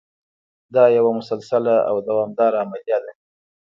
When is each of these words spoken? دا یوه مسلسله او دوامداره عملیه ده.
دا 0.75 0.83
یوه 0.97 1.11
مسلسله 1.19 1.73
او 1.89 1.95
دوامداره 2.07 2.57
عملیه 2.65 2.99
ده. 3.03 3.11